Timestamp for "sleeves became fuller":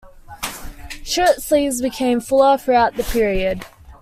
1.43-2.57